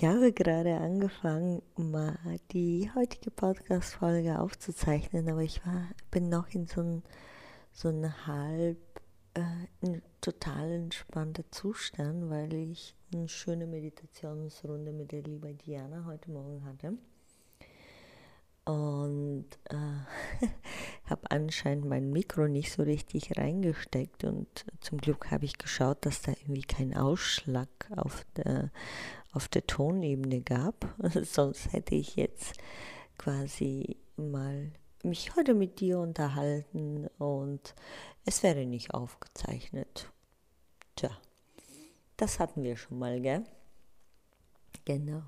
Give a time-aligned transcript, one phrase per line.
[0.00, 2.16] Ich habe gerade angefangen, mal
[2.52, 7.02] die heutige Podcast-Folge aufzuzeichnen, aber ich war, bin noch in so einem
[7.72, 8.78] so ein halb
[9.34, 16.64] äh, total entspannter Zustand, weil ich eine schöne Meditationsrunde mit der lieben Diana heute Morgen
[16.64, 16.96] hatte.
[18.68, 20.46] Und äh,
[21.06, 26.20] habe anscheinend mein Mikro nicht so richtig reingesteckt und zum Glück habe ich geschaut, dass
[26.20, 28.70] da irgendwie kein Ausschlag auf der,
[29.32, 30.94] auf der Tonebene gab.
[31.22, 32.58] Sonst hätte ich jetzt
[33.16, 34.70] quasi mal
[35.02, 37.74] mich heute mit dir unterhalten und
[38.26, 40.12] es wäre nicht aufgezeichnet.
[40.94, 41.10] Tja,
[42.18, 43.44] das hatten wir schon mal, gell?
[44.84, 45.22] Genau.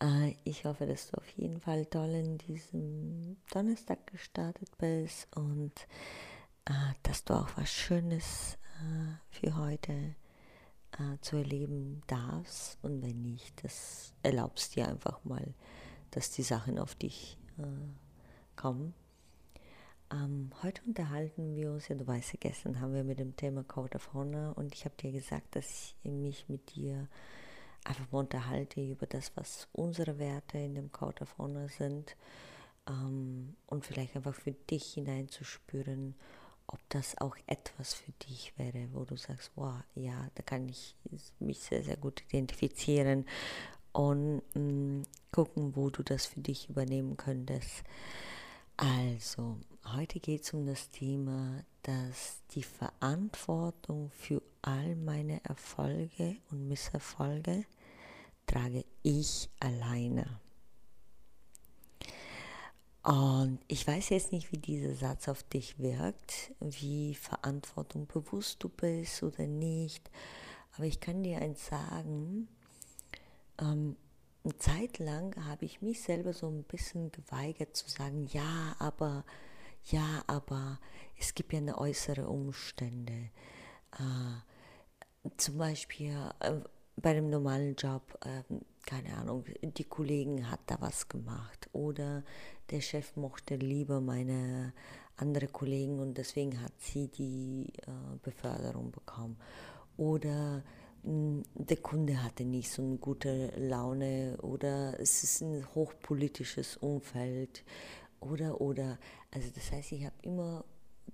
[0.00, 5.72] Äh, ich hoffe, dass du auf jeden Fall toll in diesem Donnerstag gestartet bist und
[6.66, 10.14] äh, dass du auch was Schönes äh, für heute
[11.20, 12.78] zu erleben darfst.
[12.82, 15.54] Und wenn nicht, das erlaubst dir einfach mal,
[16.10, 17.38] dass die Sachen auf dich
[18.56, 18.94] kommen.
[20.10, 23.96] Ähm, heute unterhalten wir uns, ja du weißt gestern haben wir mit dem Thema Code
[23.96, 27.06] of Honor und ich habe dir gesagt, dass ich mich mit dir
[27.88, 32.16] einfach mal unterhalte über das, was unsere Werte in dem Code of Honor sind
[32.88, 36.14] ähm, und vielleicht einfach für dich hineinzuspüren,
[36.66, 40.94] ob das auch etwas für dich wäre, wo du sagst, wow, ja, da kann ich
[41.38, 43.24] mich sehr, sehr gut identifizieren
[43.92, 47.84] und mh, mm, gucken, wo du das für dich übernehmen könntest.
[48.76, 49.58] Also,
[49.94, 57.64] heute geht es um das Thema, dass die Verantwortung für all meine Erfolge und Misserfolge
[58.48, 60.40] trage ich alleine.
[63.04, 69.22] Und ich weiß jetzt nicht, wie dieser Satz auf dich wirkt, wie verantwortungsbewusst du bist
[69.22, 70.10] oder nicht,
[70.76, 72.48] aber ich kann dir eins sagen,
[73.60, 73.96] ähm,
[74.44, 79.24] eine Zeit lang habe ich mich selber so ein bisschen geweigert zu sagen, ja, aber,
[79.84, 80.78] ja, aber
[81.18, 83.30] es gibt ja eine äußere Umstände.
[83.92, 86.60] Äh, zum Beispiel, äh,
[87.00, 92.24] bei einem normalen Job, ähm, keine Ahnung, die Kollegen hat da was gemacht oder
[92.70, 94.72] der Chef mochte lieber meine
[95.16, 99.36] andere Kollegen und deswegen hat sie die äh, Beförderung bekommen.
[99.96, 100.62] Oder
[101.02, 106.76] mh, hm, der Kunde hatte nicht so eine gute Laune oder es ist ein hochpolitisches
[106.78, 107.64] Umfeld
[108.20, 108.98] oder oder.
[109.30, 110.64] Also das heißt ich habe immer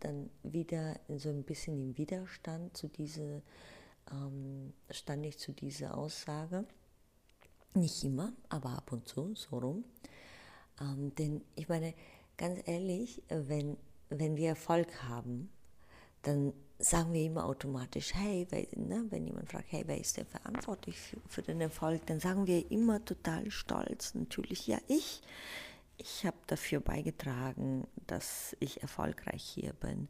[0.00, 3.42] dann wieder so ein bisschen im Widerstand zu dieser
[4.10, 6.64] ähm, stand ich zu dieser Aussage.
[7.74, 9.84] Nicht immer, aber ab und zu, so rum.
[10.80, 11.94] Ähm, denn ich meine,
[12.36, 13.76] ganz ehrlich, wenn,
[14.08, 15.50] wenn wir Erfolg haben,
[16.22, 20.26] dann sagen wir immer automatisch, hey, weil, ne, wenn jemand fragt, hey, wer ist denn
[20.26, 25.22] verantwortlich für, für, den Erfolg, dann sagen wir immer total stolz, natürlich, ja, ich.
[25.98, 30.08] Ich habe dafür beigetragen, dass ich erfolgreich hier bin.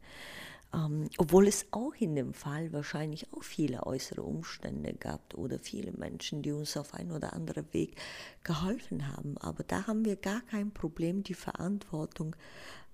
[0.73, 5.93] Ähm, obwohl es auch in dem Fall wahrscheinlich auch viele äußere Umstände gab oder viele
[5.93, 7.95] Menschen, die uns auf ein oder anderen Weg
[8.43, 9.37] geholfen haben.
[9.37, 12.35] Aber da haben wir gar kein Problem, die Verantwortung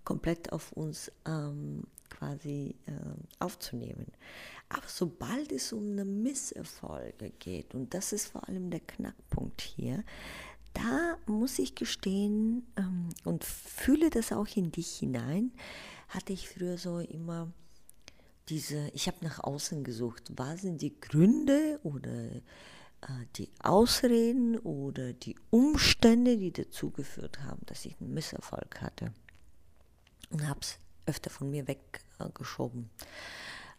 [0.03, 2.91] komplett auf uns ähm, quasi äh,
[3.39, 4.07] aufzunehmen.
[4.69, 10.03] Aber sobald es um eine Misserfolge geht, und das ist vor allem der Knackpunkt hier,
[10.73, 15.52] da muss ich gestehen ähm, und fühle das auch in dich hinein,
[16.09, 17.52] hatte ich früher so immer
[18.49, 22.41] diese, ich habe nach außen gesucht, was sind die Gründe oder äh,
[23.35, 29.13] die Ausreden oder die Umstände, die dazu geführt haben, dass ich einen Misserfolg hatte.
[30.29, 32.90] Und habe es öfter von mir weggeschoben.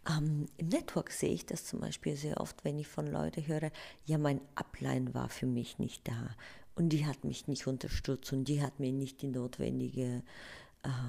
[0.09, 3.71] Ähm, Im Network sehe ich das zum Beispiel sehr oft, wenn ich von Leuten höre,
[4.05, 6.35] ja, mein Upline war für mich nicht da
[6.75, 10.23] und die hat mich nicht unterstützt und die hat mir nicht die notwendige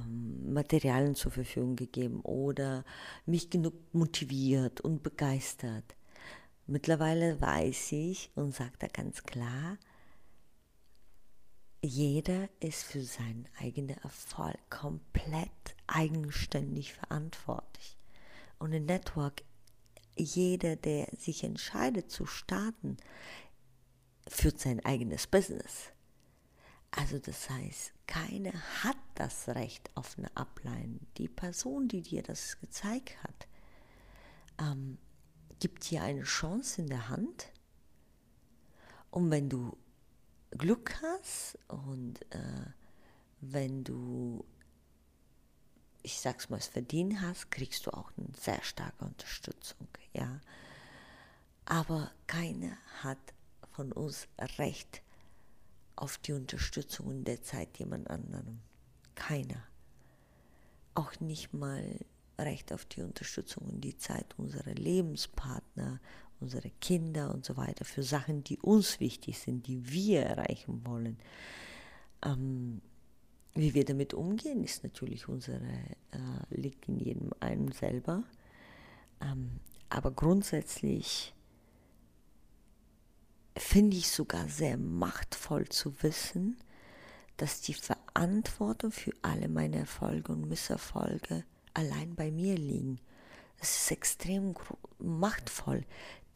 [0.08, 2.84] Materialien zur Verfügung gegeben oder
[3.26, 5.96] mich genug motiviert und begeistert.
[6.66, 9.78] Mittlerweile weiß ich und sage da ganz klar,
[11.82, 15.50] jeder ist für seinen eigenen Erfolg komplett
[15.86, 17.96] eigenständig verantwortlich.
[18.58, 19.42] Und im Network,
[20.16, 22.96] jeder, der sich entscheidet zu starten,
[24.26, 25.92] führt sein eigenes Business.
[26.96, 31.06] Also das heißt, keiner hat das Recht auf eine Ablehnung.
[31.18, 33.46] Die Person, die dir das gezeigt hat,
[34.58, 34.96] ähm,
[35.60, 37.52] gibt dir eine Chance in der Hand.
[39.10, 39.76] Und wenn du
[40.52, 42.66] Glück hast und äh,
[43.42, 44.46] wenn du,
[46.02, 49.86] ich sag's mal, es verdient hast, kriegst du auch eine sehr starke Unterstützung.
[50.14, 50.40] Ja?
[51.66, 53.18] Aber keiner hat
[53.72, 55.02] von uns Recht
[55.96, 58.60] auf die Unterstützung in der Zeit jemand anderem.
[59.14, 59.62] Keiner.
[60.94, 61.98] Auch nicht mal
[62.38, 66.00] Recht auf die Unterstützung in die Zeit unserer Lebenspartner,
[66.38, 71.16] unsere Kinder und so weiter für Sachen, die uns wichtig sind, die wir erreichen wollen.
[72.22, 72.82] Ähm,
[73.54, 75.64] wie wir damit umgehen, ist natürlich unsere,
[76.10, 78.22] äh, liegt in jedem einen selber.
[79.22, 81.32] Ähm, aber grundsätzlich
[83.56, 86.58] finde ich sogar sehr machtvoll zu wissen,
[87.36, 91.44] dass die Verantwortung für alle meine Erfolge und Misserfolge
[91.74, 93.00] allein bei mir liegen.
[93.58, 94.54] Das ist extrem
[94.98, 95.84] machtvoll,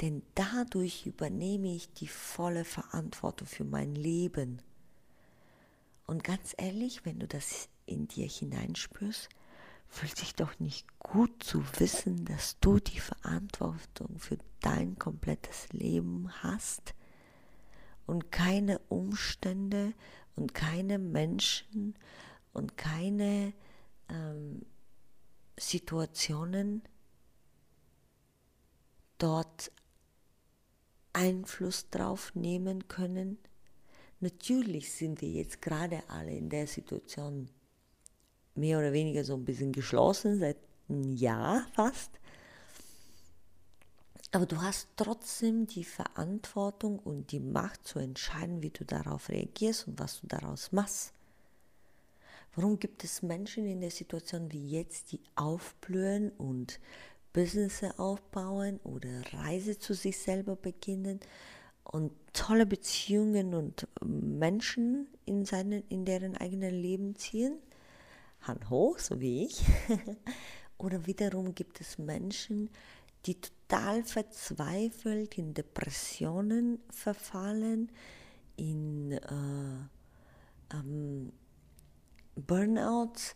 [0.00, 4.62] denn dadurch übernehme ich die volle Verantwortung für mein Leben.
[6.06, 9.28] Und ganz ehrlich, wenn du das in dir hineinspürst,
[9.88, 16.30] fühlt sich doch nicht gut zu wissen, dass du die Verantwortung für dein komplettes Leben
[16.42, 16.94] hast
[18.10, 19.94] und keine Umstände
[20.34, 21.94] und keine Menschen
[22.52, 23.52] und keine
[24.08, 24.66] ähm,
[25.56, 26.82] Situationen
[29.18, 29.70] dort
[31.12, 33.38] Einfluss drauf nehmen können.
[34.18, 37.48] Natürlich sind wir jetzt gerade alle in der Situation
[38.56, 40.56] mehr oder weniger so ein bisschen geschlossen, seit
[40.88, 42.19] einem Jahr fast.
[44.32, 49.88] Aber du hast trotzdem die Verantwortung und die Macht zu entscheiden, wie du darauf reagierst
[49.88, 51.12] und was du daraus machst.
[52.54, 56.80] Warum gibt es Menschen in der Situation wie jetzt, die aufblühen und
[57.32, 61.20] Business aufbauen oder Reise zu sich selber beginnen
[61.84, 67.56] und tolle Beziehungen und Menschen in, seinen, in deren eigenen Leben ziehen?
[68.42, 69.60] Hand hoch, so wie ich.
[70.78, 72.70] oder wiederum gibt es Menschen,
[73.26, 73.36] die
[73.70, 77.90] total verzweifelt in Depressionen verfallen,
[78.56, 81.32] in äh, ähm,
[82.34, 83.34] Burnouts,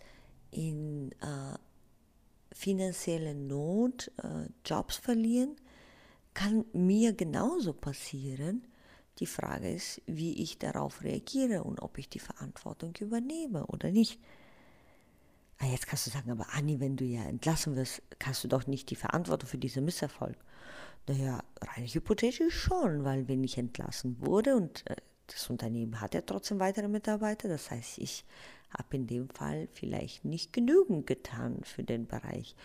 [0.51, 1.57] in äh,
[2.53, 5.55] finanzielle Not, äh, Jobs verlieren,
[6.35, 8.67] kann mir genauso passieren.
[9.21, 14.19] Die Frage ist, wie ich darauf reagiere und ob ich die Verantwortung übernehme oder nicht.
[15.59, 18.67] Ah, jetzt kannst du sagen, aber Anni, wenn du ja entlassen wirst, hast du doch
[18.67, 20.37] nicht die Verantwortung für diesen Misserfolg.
[21.07, 24.97] Naja, rein hypothetisch schon, weil wenn ich entlassen wurde und äh,
[25.27, 28.25] das Unternehmen hat ja trotzdem weitere Mitarbeiter, das heißt, ich
[28.77, 32.57] habe in dem Fall vielleicht nicht genügend getan für den Bereich.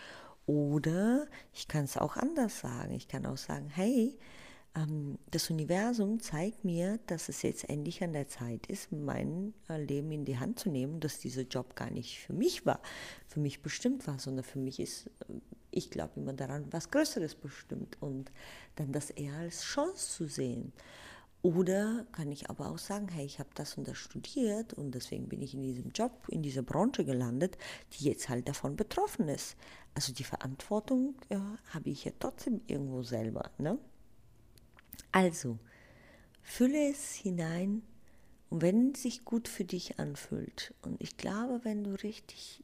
[0.46, 2.92] Oder ich kann es auch anders sagen.
[2.92, 4.18] Ich kann auch sagen, hey,
[5.30, 10.12] das Universum zeigt mir, dass es jetzt endlich an der Zeit ist, mein äh, Leben
[10.12, 12.80] in die Hand zu nehmen, dass dieser Job gar nicht für mich war,
[13.26, 15.40] für mich bestimmt war, sondern für mich ist, äh,
[15.72, 18.30] ich glaube immer daran, was Größeres bestimmt und
[18.76, 20.72] dann das eher als Chance zu sehen.
[21.42, 25.28] Oder kann ich aber auch sagen, hey, ich habe das und das studiert und deswegen
[25.28, 27.56] bin ich in diesem Job, in dieser Branche gelandet,
[27.92, 29.56] die jetzt halt davon betroffen ist.
[29.94, 33.50] Also die Verantwortung ja, habe ich ja trotzdem irgendwo selber.
[33.58, 33.78] Ne?
[35.12, 35.58] Also,
[36.42, 37.82] fülle es hinein
[38.48, 42.62] und wenn es sich gut für dich anfühlt, und ich glaube, wenn du richtig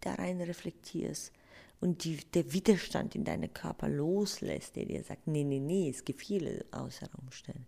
[0.00, 1.32] da rein reflektierst
[1.80, 6.04] und die, der Widerstand in deinem Körper loslässt, der dir sagt, nee, nee, nee, es
[6.04, 7.66] gibt viele äußere Umstände,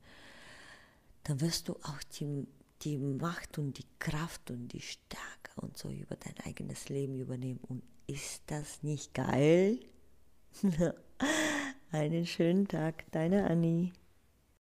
[1.24, 2.46] dann wirst du auch die,
[2.82, 7.60] die Macht und die Kraft und die Stärke und so über dein eigenes Leben übernehmen.
[7.68, 9.80] Und ist das nicht geil?
[11.92, 13.90] Einen schönen Tag, deine Annie.